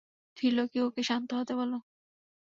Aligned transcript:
ত্রিলোকি, 0.37 0.77
ওকে 0.81 1.01
শান্ত 1.03 1.29
হতে 1.39 1.53
বলো। 1.55 1.77